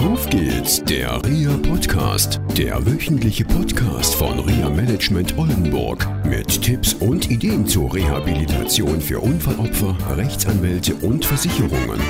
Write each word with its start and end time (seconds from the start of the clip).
Auf 0.00 0.30
geht's, 0.30 0.82
der 0.82 1.22
RIA 1.26 1.58
Podcast, 1.58 2.40
der 2.56 2.86
wöchentliche 2.86 3.44
Podcast 3.44 4.14
von 4.14 4.38
RIA 4.38 4.70
Management 4.70 5.36
Oldenburg 5.36 6.08
mit 6.24 6.62
Tipps 6.62 6.94
und 6.94 7.30
Ideen 7.30 7.66
zur 7.66 7.92
Rehabilitation 7.92 8.98
für 8.98 9.20
Unfallopfer, 9.20 9.94
Rechtsanwälte 10.16 10.94
und 10.94 11.26
Versicherungen. 11.26 12.00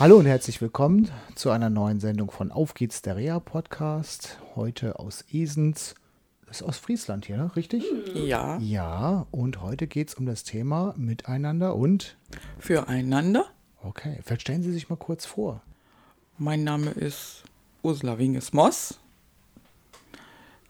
Hallo 0.00 0.16
und 0.16 0.24
herzlich 0.24 0.62
willkommen 0.62 1.10
zu 1.34 1.50
einer 1.50 1.68
neuen 1.68 2.00
Sendung 2.00 2.30
von 2.30 2.50
Auf 2.50 2.72
geht's, 2.72 3.02
der 3.02 3.16
RIA 3.16 3.38
Podcast. 3.38 4.38
Heute 4.56 4.98
aus 4.98 5.26
Esens. 5.30 5.94
Das 6.46 6.62
ist 6.62 6.66
aus 6.66 6.78
Friesland 6.78 7.26
hier, 7.26 7.36
ne? 7.36 7.54
richtig? 7.54 7.84
Ja. 8.14 8.56
Ja, 8.60 9.26
und 9.30 9.60
heute 9.60 9.86
geht 9.88 10.08
es 10.08 10.14
um 10.14 10.24
das 10.24 10.42
Thema 10.42 10.94
Miteinander 10.96 11.76
und. 11.76 12.16
Füreinander. 12.58 13.44
Okay, 13.84 14.18
vielleicht 14.22 14.42
stellen 14.42 14.62
Sie 14.62 14.72
sich 14.72 14.88
mal 14.88 14.96
kurz 14.96 15.26
vor. 15.26 15.60
Mein 16.38 16.62
Name 16.62 16.90
ist 16.90 17.42
Ursula 17.82 18.16
Winges-Moss. 18.16 19.00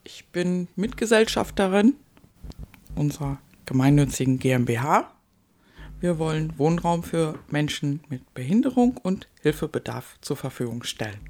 Ich 0.02 0.26
bin 0.28 0.68
Mitgesellschafterin 0.76 1.94
unserer 2.94 3.38
gemeinnützigen 3.66 4.38
GmbH. 4.38 5.12
Wir 6.00 6.18
wollen 6.18 6.58
Wohnraum 6.58 7.02
für 7.02 7.38
Menschen 7.50 8.00
mit 8.08 8.32
Behinderung 8.32 8.96
und 8.96 9.28
Hilfebedarf 9.42 10.16
zur 10.22 10.36
Verfügung 10.36 10.82
stellen. 10.82 11.20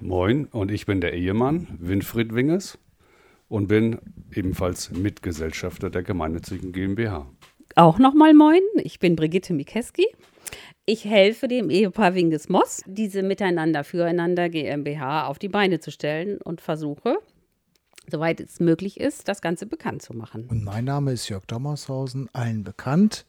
Moin, 0.00 0.44
und 0.46 0.70
ich 0.70 0.84
bin 0.84 1.00
der 1.00 1.14
Ehemann 1.14 1.68
Winfried 1.80 2.34
Winges 2.34 2.78
und 3.48 3.68
bin 3.68 3.98
ebenfalls 4.30 4.90
Mitgesellschafter 4.90 5.88
der 5.88 6.02
gemeinnützigen 6.02 6.72
GmbH. 6.72 7.26
Auch 7.76 7.98
nochmal 7.98 8.34
moin, 8.34 8.60
ich 8.76 8.98
bin 8.98 9.16
Brigitte 9.16 9.54
Mikeski. 9.54 10.06
Ich 10.86 11.06
helfe 11.06 11.48
dem 11.48 11.70
Ehepaar 11.70 12.14
Winges 12.14 12.50
Moss, 12.50 12.82
diese 12.84 13.22
Miteinander 13.22 13.84
füreinander 13.84 14.50
GmbH 14.50 15.28
auf 15.28 15.38
die 15.38 15.48
Beine 15.48 15.80
zu 15.80 15.90
stellen 15.90 16.36
und 16.42 16.60
versuche, 16.60 17.16
soweit 18.06 18.38
es 18.38 18.60
möglich 18.60 19.00
ist, 19.00 19.26
das 19.28 19.40
Ganze 19.40 19.64
bekannt 19.64 20.02
zu 20.02 20.12
machen. 20.12 20.46
Und 20.46 20.62
mein 20.62 20.84
Name 20.84 21.12
ist 21.12 21.30
Jörg 21.30 21.46
Dommershausen, 21.46 22.28
allen 22.34 22.64
bekannt. 22.64 23.24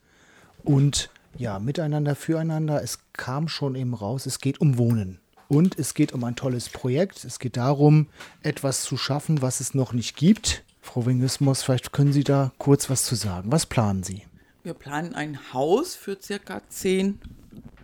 Und 0.66 1.10
ja, 1.38 1.60
miteinander, 1.60 2.16
füreinander, 2.16 2.84
es 2.84 3.00
kam 3.14 3.48
schon 3.48 3.76
eben 3.76 3.94
raus, 3.94 4.26
es 4.26 4.40
geht 4.40 4.60
um 4.60 4.78
Wohnen. 4.78 5.22
Und 5.48 5.80
es 5.80 5.94
geht 5.94 6.12
um 6.12 6.26
ein 6.26 6.36
tolles 6.36 6.68
Projekt. 6.68 7.24
Es 7.24 7.40
geht 7.40 7.56
darum, 7.56 8.08
etwas 8.44 8.84
zu 8.84 8.98
schaffen, 8.98 9.42
was 9.42 9.62
es 9.62 9.74
noch 9.74 9.94
nicht 9.94 10.18
gibt. 10.18 10.66
Frau 10.82 11.06
Wingesmos, 11.06 11.64
vielleicht 11.64 11.94
können 11.94 12.12
Sie 12.12 12.26
da 12.26 12.52
kurz 12.58 12.90
was 12.90 13.06
zu 13.06 13.16
sagen. 13.16 13.50
Was 13.50 13.66
planen 13.66 14.04
Sie? 14.04 14.24
Wir 14.64 14.74
planen 14.74 15.16
ein 15.16 15.54
Haus 15.54 15.96
für 15.96 16.18
circa 16.20 16.62
zehn 16.68 17.22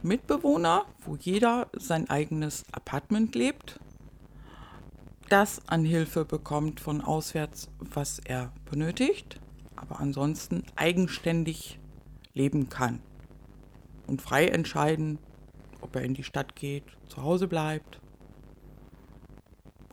Mitbewohner, 0.04 0.86
wo 1.06 1.16
jeder 1.16 1.68
sein 1.74 2.10
eigenes 2.10 2.66
Apartment 2.72 3.36
lebt, 3.36 3.80
das 5.30 5.62
an 5.68 5.86
Hilfe 5.86 6.26
bekommt 6.26 6.80
von 6.80 7.02
auswärts, 7.02 7.70
was 7.80 8.20
er 8.20 8.52
benötigt, 8.70 9.40
aber 9.76 10.00
ansonsten 10.00 10.64
eigenständig 10.76 11.80
leben 12.34 12.70
kann 12.70 13.00
und 14.08 14.22
frei 14.22 14.48
entscheiden, 14.48 15.20
ob 15.82 15.96
er 15.96 16.02
in 16.02 16.14
die 16.14 16.24
Stadt 16.24 16.56
geht, 16.56 16.84
zu 17.08 17.22
Hause 17.22 17.48
bleibt, 17.48 18.00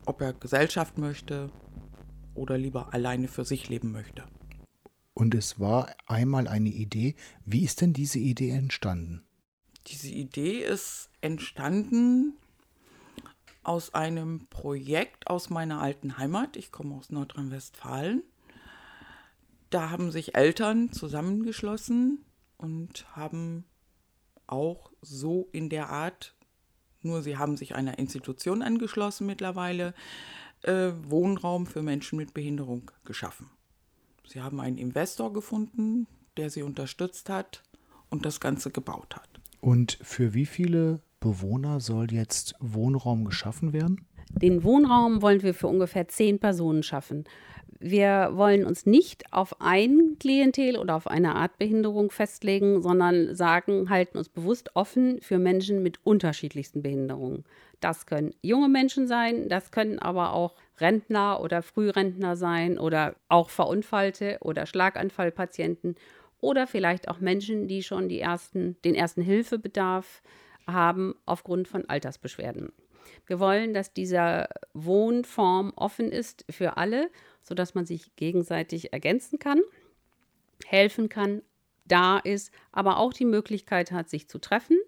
ob 0.07 0.21
er 0.21 0.33
Gesellschaft 0.33 0.99
möchte 0.99 1.51
oder 2.35 2.57
lieber 2.57 2.95
alleine 2.95 3.29
für 3.29 3.45
sich 3.45 3.69
leben 3.69 3.93
möchte. 3.93 4.25
Und 5.15 5.35
es 5.35 5.61
war 5.61 5.95
einmal 6.07 6.49
eine 6.49 6.69
Idee. 6.69 7.17
Wie 7.45 7.65
ist 7.65 7.81
denn 7.81 7.93
diese 7.93 8.19
Idee 8.19 8.51
entstanden? 8.51 9.28
Diese 9.87 10.09
Idee 10.09 10.63
ist 10.65 11.11
entstanden 11.21 12.35
aus 13.63 13.95
einem 13.95 14.47
Projekt 14.49 15.27
aus 15.27 15.51
meiner 15.51 15.81
alten 15.81 16.19
Heimat. 16.19 16.57
Ich 16.57 16.73
komme 16.73 16.95
aus 16.95 17.11
Nordrhein-Westfalen. 17.11 18.23
Da 19.71 19.91
haben 19.91 20.11
sich 20.11 20.35
Eltern 20.35 20.93
zusammengeschlossen 20.93 22.25
und 22.57 23.07
haben 23.15 23.65
auch 24.47 24.91
so 25.03 25.49
in 25.53 25.69
der 25.69 25.91
Art, 25.91 26.35
nur 27.03 27.23
sie 27.23 27.37
haben 27.37 27.57
sich 27.57 27.75
einer 27.75 27.99
Institution 27.99 28.63
angeschlossen 28.63 29.27
mittlerweile, 29.27 29.95
äh, 30.63 30.91
Wohnraum 31.05 31.67
für 31.67 31.83
Menschen 31.83 32.17
mit 32.17 32.35
Behinderung 32.35 32.91
geschaffen. 33.05 33.51
Sie 34.27 34.41
haben 34.41 34.61
einen 34.61 34.79
Investor 34.79 35.33
gefunden, 35.33 36.07
der 36.37 36.51
sie 36.51 36.63
unterstützt 36.63 37.29
hat 37.29 37.63
und 38.11 38.25
das 38.25 38.41
Ganze 38.41 38.71
gebaut 38.71 39.17
hat. 39.17 39.38
Und 39.61 39.99
für 40.03 40.35
wie 40.35 40.47
viele 40.47 41.01
Bewohner 41.21 41.81
soll 41.81 42.13
jetzt 42.13 42.55
Wohnraum 42.61 43.25
geschaffen 43.25 43.73
werden? 43.73 44.07
Den 44.31 44.63
Wohnraum 44.63 45.23
wollen 45.23 45.43
wir 45.43 45.55
für 45.55 45.67
ungefähr 45.67 46.07
zehn 46.09 46.39
Personen 46.39 46.83
schaffen. 46.83 47.25
Wir 47.81 48.31
wollen 48.33 48.65
uns 48.65 48.87
nicht 48.87 49.33
auf 49.33 49.61
ein 49.61 50.17
Klientel 50.19 50.77
oder 50.77 50.97
auf 50.97 51.07
eine 51.07 51.37
Art 51.37 51.59
Behinderung 51.59 52.11
festlegen, 52.11 52.83
sondern 52.83 53.37
sagen, 53.37 53.89
halten 53.89 54.19
uns 54.19 54.29
bewusst 54.29 54.75
offen 54.75 55.21
für 55.21 55.39
Menschen 55.39 55.83
mit 55.83 56.01
unterschiedlichsten 56.05 56.83
Behinderungen. 56.83 57.45
Das 57.81 58.07
können 58.07 58.35
junge 58.43 58.69
Menschen 58.69 59.07
sein, 59.07 59.49
das 59.49 59.71
können 59.71 60.01
aber 60.01 60.33
auch 60.33 60.55
Rentner 60.79 61.41
oder 61.41 61.63
Frührentner 61.63 62.37
sein 62.37 62.79
oder 62.79 63.15
auch 63.29 63.49
Verunfallte 63.49 64.39
oder 64.41 64.67
Schlaganfallpatienten 64.67 65.95
oder 66.41 66.67
vielleicht 66.67 67.09
auch 67.09 67.21
Menschen, 67.21 67.69
die 67.69 67.83
schon 67.83 68.09
die 68.09 68.21
ersten, 68.21 68.77
den 68.83 68.95
ersten 68.95 69.23
Hilfebedarf 69.23 70.23
haben 70.67 71.15
aufgrund 71.27 71.69
von 71.69 71.89
Altersbeschwerden. 71.89 72.73
Wir 73.27 73.41
wollen, 73.41 73.75
dass 73.75 73.93
diese 73.93 74.49
Wohnform 74.75 75.73
offen 75.77 76.13
ist 76.13 76.45
für 76.51 76.77
alle, 76.77 77.11
sodass 77.43 77.75
man 77.75 77.87
sich 77.87 78.15
gegenseitig 78.17 78.93
ergänzen 78.93 79.39
kann, 79.39 79.61
helfen 80.67 81.09
kann, 81.09 81.43
da 81.87 82.19
ist, 82.19 82.53
aber 82.71 82.99
auch 82.99 83.13
die 83.13 83.25
Möglichkeit 83.25 83.93
hat, 83.93 84.11
sich 84.11 84.29
zu 84.29 84.39
treffen, 84.39 84.79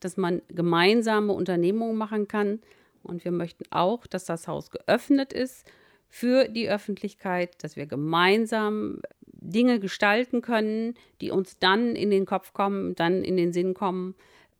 dass 0.00 0.16
man 0.16 0.40
gemeinsame 0.48 1.32
Unternehmungen 1.32 1.96
machen 1.96 2.28
kann. 2.28 2.60
Und 3.02 3.24
wir 3.24 3.32
möchten 3.32 3.64
auch, 3.70 4.06
dass 4.06 4.24
das 4.24 4.48
Haus 4.48 4.70
geöffnet 4.70 5.32
ist 5.32 5.70
für 6.08 6.48
die 6.48 6.68
Öffentlichkeit, 6.68 7.62
dass 7.62 7.76
wir 7.76 7.86
gemeinsam 7.86 9.00
Dinge 9.40 9.80
gestalten 9.80 10.42
können, 10.42 10.94
die 11.20 11.30
uns 11.30 11.58
dann 11.58 11.96
in 11.96 12.10
den 12.10 12.26
Kopf 12.26 12.52
kommen, 12.52 12.94
dann 12.94 13.24
in 13.24 13.36
den 13.36 13.52
Sinn 13.52 13.74
kommen. 13.74 14.14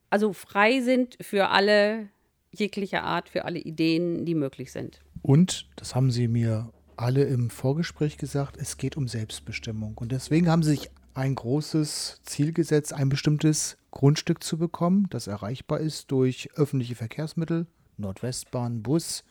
Also 0.08 0.32
frei 0.32 0.80
sind 0.80 1.16
für 1.20 1.48
alle 1.48 2.08
jeglicher 2.52 3.04
Art, 3.04 3.28
für 3.28 3.44
alle 3.44 3.58
Ideen, 3.58 4.24
die 4.24 4.34
möglich 4.34 4.72
sind. 4.72 5.00
Und, 5.22 5.69
das 5.76 5.94
haben 5.94 6.10
Sie 6.10 6.28
mir 6.28 6.72
alle 6.96 7.24
im 7.24 7.50
Vorgespräch 7.50 8.19
gesagt, 8.19 8.56
es 8.58 8.76
geht 8.76 8.96
um 8.96 9.08
Selbstbestimmung. 9.08 9.96
Und 9.98 10.12
deswegen 10.12 10.48
haben 10.48 10.62
Sie 10.62 10.70
sich 10.70 10.90
ein 11.14 11.34
großes 11.34 12.20
Ziel 12.24 12.52
gesetzt, 12.52 12.92
ein 12.92 13.08
bestimmtes 13.08 13.76
Grundstück 13.90 14.42
zu 14.44 14.58
bekommen, 14.58 15.06
das 15.10 15.26
erreichbar 15.26 15.80
ist 15.80 16.10
durch 16.10 16.48
öffentliche 16.54 16.94
Verkehrsmittel, 16.94 17.66
Nordwestbahn, 17.96 18.82
Bus 18.82 19.24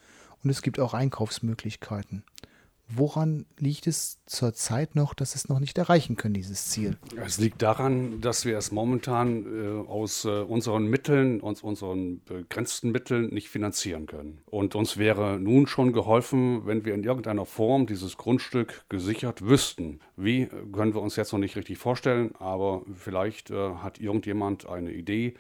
und 0.43 0.49
es 0.49 0.61
gibt 0.61 0.79
auch 0.79 0.93
Einkaufsmöglichkeiten. 0.93 2.23
Woran 2.91 3.45
liegt 3.59 3.85
es 3.85 4.19
zurzeit 4.25 4.95
noch, 4.95 5.13
dass 5.13 5.35
es 5.35 5.47
noch 5.47 5.59
nicht 5.59 5.77
erreichen 5.77 6.15
können, 6.15 6.33
dieses 6.33 6.69
Ziel? 6.69 6.97
Es 7.23 7.37
liegt 7.37 7.61
daran, 7.61 8.19
dass 8.19 8.45
wir 8.45 8.57
es 8.57 8.71
momentan 8.71 9.45
äh, 9.45 9.87
aus 9.87 10.25
äh, 10.25 10.29
unseren 10.29 10.87
Mitteln, 10.87 11.41
aus 11.41 11.61
unseren 11.61 12.23
begrenzten 12.25 12.91
Mitteln 12.91 13.31
nicht 13.31 13.49
finanzieren 13.49 14.07
können. 14.07 14.39
Und 14.47 14.73
uns 14.73 14.97
wäre 14.97 15.39
nun 15.39 15.67
schon 15.67 15.93
geholfen, 15.93 16.65
wenn 16.65 16.83
wir 16.83 16.95
in 16.95 17.03
irgendeiner 17.03 17.45
Form 17.45 17.85
dieses 17.85 18.17
Grundstück 18.17 18.85
gesichert 18.89 19.45
wüssten. 19.45 19.99
Wie 20.17 20.47
können 20.71 20.95
wir 20.95 21.01
uns 21.01 21.15
jetzt 21.15 21.31
noch 21.31 21.39
nicht 21.39 21.55
richtig 21.55 21.77
vorstellen, 21.77 22.33
aber 22.39 22.81
vielleicht 22.95 23.51
äh, 23.51 23.75
hat 23.75 23.99
irgendjemand 23.99 24.67
eine 24.67 24.91
Idee, 24.91 25.35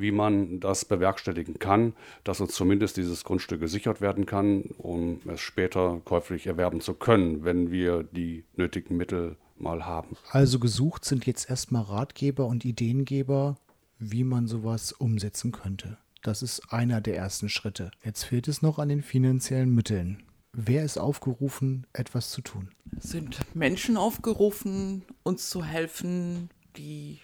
wie 0.00 0.12
man 0.12 0.60
das 0.60 0.84
bewerkstelligen 0.84 1.58
kann, 1.58 1.94
dass 2.24 2.40
uns 2.40 2.54
zumindest 2.54 2.96
dieses 2.96 3.24
Grundstück 3.24 3.60
gesichert 3.60 4.00
werden 4.00 4.26
kann, 4.26 4.62
um 4.78 5.20
es 5.26 5.40
später 5.40 6.00
käuflich 6.04 6.46
erwerben 6.46 6.80
zu 6.80 6.94
können, 6.94 7.44
wenn 7.44 7.70
wir 7.70 8.02
die 8.02 8.44
nötigen 8.56 8.96
Mittel 8.96 9.36
mal 9.58 9.84
haben. 9.84 10.16
Also 10.30 10.58
gesucht 10.58 11.04
sind 11.04 11.26
jetzt 11.26 11.50
erstmal 11.50 11.82
Ratgeber 11.82 12.46
und 12.46 12.64
Ideengeber, 12.64 13.56
wie 13.98 14.24
man 14.24 14.46
sowas 14.46 14.92
umsetzen 14.92 15.52
könnte. 15.52 15.98
Das 16.22 16.42
ist 16.42 16.72
einer 16.72 17.00
der 17.00 17.16
ersten 17.16 17.48
Schritte. 17.48 17.90
Jetzt 18.04 18.24
fehlt 18.24 18.48
es 18.48 18.62
noch 18.62 18.78
an 18.78 18.88
den 18.88 19.02
finanziellen 19.02 19.74
Mitteln. 19.74 20.22
Wer 20.52 20.84
ist 20.84 20.98
aufgerufen, 20.98 21.86
etwas 21.92 22.30
zu 22.30 22.40
tun? 22.40 22.70
Sind 22.98 23.38
Menschen 23.54 23.96
aufgerufen, 23.96 25.04
uns 25.22 25.48
zu 25.48 25.64
helfen, 25.64 26.50
die 26.76 27.20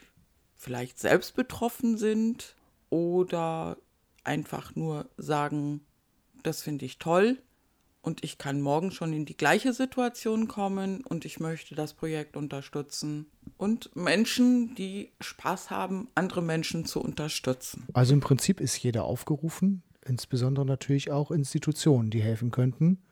vielleicht 0.55 0.99
selbst 0.99 1.35
betroffen 1.35 1.99
sind 1.99 2.57
oder 2.91 3.77
einfach 4.25 4.75
nur 4.75 5.09
sagen, 5.17 5.81
das 6.43 6.63
finde 6.63 6.85
ich 6.85 6.99
toll 6.99 7.39
und 8.07 8.23
ich 8.23 8.39
kann 8.39 8.61
morgen 8.61 8.93
schon 8.93 9.13
in 9.13 9.25
die 9.25 9.37
gleiche 9.37 9.73
Situation 9.73 10.47
kommen 10.47 11.03
und 11.05 11.25
ich 11.25 11.41
möchte 11.41 11.75
das 11.75 11.93
Projekt 11.93 12.37
unterstützen. 12.37 13.27
und 13.59 13.95
Menschen, 13.97 14.75
die 14.75 15.13
Spaß 15.21 15.71
haben, 15.71 16.09
andere 16.15 16.43
Menschen 16.43 16.85
zu 16.85 17.01
unterstützen. 17.01 17.87
Also 17.95 18.13
im 18.13 18.21
Prinzip 18.21 18.61
ist 18.61 18.77
jeder 18.77 19.05
aufgerufen, 19.05 19.83
insbesondere 20.05 20.67
natürlich 20.67 21.11
auch 21.11 21.31
Institutionen, 21.31 22.11
die 22.11 22.23
helfen 22.23 22.51
könnten, 22.51 23.03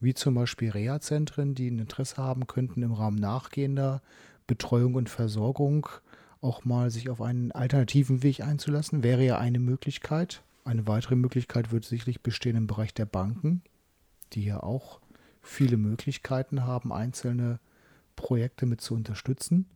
wie 0.00 0.14
zum 0.14 0.34
Beispiel 0.34 0.70
Reha-Zentren, 0.70 1.54
die 1.54 1.70
ein 1.70 1.80
Interesse 1.80 2.16
haben 2.18 2.46
könnten, 2.46 2.82
im 2.82 2.92
Rahmen 2.92 3.18
nachgehender 3.18 4.00
Betreuung 4.46 4.94
und 4.94 5.08
Versorgung 5.10 5.88
auch 6.40 6.64
mal 6.64 6.90
sich 6.90 7.10
auf 7.10 7.20
einen 7.20 7.52
alternativen 7.52 8.22
Weg 8.22 8.40
einzulassen, 8.40 9.02
wäre 9.02 9.24
ja 9.24 9.38
eine 9.38 9.58
Möglichkeit. 9.58 10.42
Eine 10.64 10.86
weitere 10.86 11.16
Möglichkeit 11.16 11.72
wird 11.72 11.84
sicherlich 11.84 12.22
bestehen 12.22 12.56
im 12.56 12.66
Bereich 12.66 12.94
der 12.94 13.06
Banken, 13.06 13.62
die 14.32 14.44
ja 14.44 14.62
auch 14.62 15.00
viele 15.40 15.76
Möglichkeiten 15.76 16.64
haben, 16.64 16.92
einzelne 16.92 17.58
Projekte 18.16 18.66
mit 18.66 18.80
zu 18.80 18.94
unterstützen. 18.94 19.66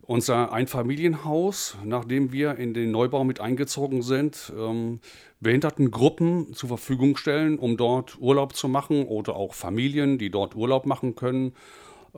unser 0.03 0.53
Einfamilienhaus, 0.53 1.77
nachdem 1.85 2.33
wir 2.33 2.57
in 2.57 2.75
den 2.75 2.91
Neubau 2.91 3.25
mit 3.25 3.41
eingezogen 3.41 4.03
sind, 4.03 4.53
ähm, 4.57 5.01
Behindertengruppen 5.41 6.55
zur 6.55 6.69
Verfügung 6.69 7.17
stellen, 7.17 7.59
um 7.59 7.77
dort 7.77 8.21
Urlaub 8.21 8.55
zu 8.55 8.69
machen 8.69 9.07
oder 9.07 9.37
auch 9.37 9.55
Familien, 9.55 10.19
die 10.19 10.31
dort 10.31 10.55
Urlaub 10.55 10.87
machen 10.87 11.15
können. 11.15 11.55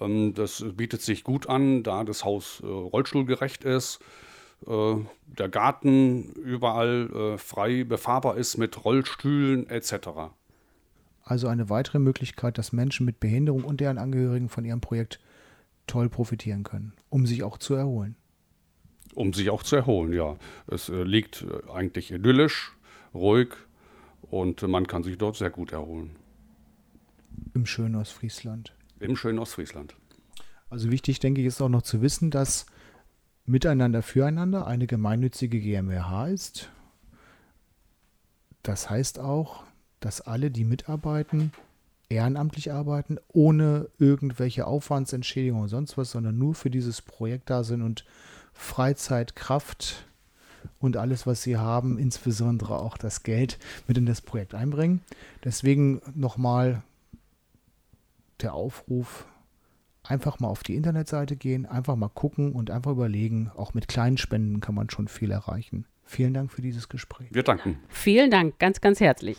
Ähm, 0.00 0.34
das 0.34 0.64
bietet 0.75 1.02
sich 1.02 1.25
gut 1.25 1.48
an, 1.48 1.82
da 1.82 2.04
das 2.04 2.25
Haus 2.25 2.60
äh, 2.62 2.66
rollstuhlgerecht 2.66 3.64
ist, 3.64 4.00
äh, 4.66 4.96
der 5.26 5.48
Garten 5.48 6.32
überall 6.32 7.10
äh, 7.34 7.38
frei 7.38 7.84
befahrbar 7.84 8.36
ist 8.36 8.56
mit 8.56 8.84
Rollstühlen 8.84 9.69
etc. 9.69 10.08
Also 11.22 11.48
eine 11.48 11.70
weitere 11.70 11.98
Möglichkeit, 11.98 12.58
dass 12.58 12.72
Menschen 12.72 13.04
mit 13.06 13.20
Behinderung 13.20 13.64
und 13.64 13.81
deren 13.81 13.98
Angehörigen 13.98 14.48
von 14.48 14.64
ihrem 14.64 14.81
Projekt 14.81 15.20
toll 15.86 16.08
profitieren 16.08 16.62
können, 16.62 16.92
um 17.10 17.26
sich 17.26 17.42
auch 17.42 17.58
zu 17.58 17.75
erholen. 17.75 18.16
Um 19.14 19.32
sich 19.32 19.50
auch 19.50 19.62
zu 19.62 19.76
erholen, 19.76 20.12
ja. 20.12 20.36
Es 20.66 20.88
äh, 20.88 21.02
liegt 21.02 21.42
äh, 21.42 21.70
eigentlich 21.70 22.10
idyllisch, 22.10 22.72
ruhig 23.14 23.54
und 24.22 24.62
man 24.62 24.86
kann 24.86 25.02
sich 25.02 25.19
dort 25.19 25.36
sehr 25.36 25.50
gut 25.50 25.72
erholen. 25.72 26.16
Im 27.54 27.66
schönen 27.66 27.94
Ostfriesland. 27.94 28.75
Im 29.00 29.16
schönen 29.16 29.38
Ostfriesland. 29.38 29.94
Also 30.70 30.90
wichtig, 30.90 31.20
denke 31.20 31.40
ich, 31.40 31.46
ist 31.46 31.60
auch 31.60 31.69
noch 31.69 31.82
zu 31.82 32.00
wissen, 32.02 32.31
dass 32.31 32.66
Miteinander 33.46 34.02
füreinander 34.02 34.66
eine 34.66 34.86
gemeinnützige 34.86 35.60
GmbH 35.60 36.28
ist. 36.28 36.70
Das 38.62 38.88
heißt 38.88 39.19
auch, 39.19 39.64
dass 40.00 40.22
alle, 40.22 40.50
die 40.50 40.64
mitarbeiten, 40.64 41.52
ehrenamtlich 42.08 42.72
arbeiten, 42.72 43.18
ohne 43.28 43.88
irgendwelche 43.98 44.66
Aufwandsentschädigungen 44.66 45.64
oder 45.64 45.70
sonst 45.70 45.96
was, 45.96 46.10
sondern 46.10 46.38
nur 46.38 46.54
für 46.54 46.70
dieses 46.70 47.02
Projekt 47.02 47.50
da 47.50 47.64
sind 47.64 47.82
und 47.82 48.04
Freizeit, 48.52 49.34
Kraft 49.36 50.06
und 50.80 50.96
alles, 50.96 51.26
was 51.26 51.42
sie 51.42 51.56
haben, 51.56 51.98
insbesondere 51.98 52.78
auch 52.78 52.96
das 52.96 53.22
Geld, 53.22 53.58
mit 53.86 53.98
in 53.98 54.06
das 54.06 54.20
Projekt 54.20 54.54
einbringen. 54.54 55.00
Deswegen 55.44 56.00
nochmal 56.14 56.82
der 58.40 58.54
Aufruf, 58.54 59.26
einfach 60.02 60.40
mal 60.40 60.48
auf 60.48 60.62
die 60.62 60.76
Internetseite 60.76 61.36
gehen, 61.36 61.66
einfach 61.66 61.96
mal 61.96 62.08
gucken 62.08 62.52
und 62.52 62.70
einfach 62.70 62.92
überlegen, 62.92 63.50
auch 63.56 63.74
mit 63.74 63.88
kleinen 63.88 64.18
Spenden 64.18 64.60
kann 64.60 64.74
man 64.74 64.90
schon 64.90 65.08
viel 65.08 65.30
erreichen. 65.30 65.86
Vielen 66.04 66.34
Dank 66.34 66.52
für 66.52 66.60
dieses 66.60 66.88
Gespräch. 66.90 67.28
Wir 67.32 67.42
danken. 67.42 67.78
Vielen 67.88 68.30
Dank, 68.30 68.58
ganz, 68.58 68.80
ganz 68.80 69.00
herzlich. 69.00 69.38